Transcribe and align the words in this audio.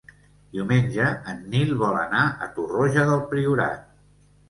Diumenge 0.55 1.05
en 1.35 1.45
Nil 1.53 1.75
vol 1.83 2.01
anar 2.01 2.25
a 2.25 2.51
Torroja 2.59 3.09
del 3.15 3.25
Priorat. 3.33 3.89